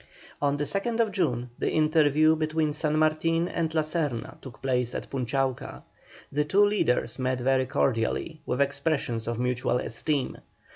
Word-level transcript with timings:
On 0.41 0.57
the 0.57 0.63
2nd 0.63 1.11
June, 1.11 1.51
the 1.59 1.69
interview 1.69 2.35
between 2.35 2.73
San 2.73 2.97
Martin 2.97 3.47
and 3.47 3.71
La 3.75 3.83
Serna 3.83 4.41
took 4.41 4.59
place 4.59 4.95
at 4.95 5.11
Punchauca. 5.11 5.83
The 6.31 6.43
two 6.43 6.65
leaders 6.65 7.19
met 7.19 7.39
very 7.39 7.67
cordially, 7.67 8.41
with 8.47 8.61
expressions 8.61 9.27
of 9.27 9.37
mutual 9.37 9.77
esteem. 9.77 10.39